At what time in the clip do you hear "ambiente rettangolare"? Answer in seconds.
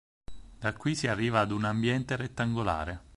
1.63-3.03